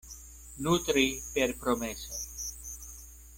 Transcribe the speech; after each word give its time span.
Nutri 0.67 1.03
per 1.35 1.53
promesoj. 1.65 2.19